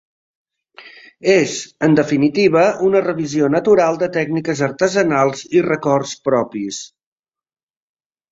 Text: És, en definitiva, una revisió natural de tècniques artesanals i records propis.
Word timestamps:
És, 1.33 1.51
en 1.87 1.97
definitiva, 1.99 2.63
una 2.87 3.01
revisió 3.07 3.49
natural 3.57 4.01
de 4.05 4.09
tècniques 4.15 4.63
artesanals 4.69 5.45
i 5.61 5.63
records 5.69 6.15
propis. 6.31 6.81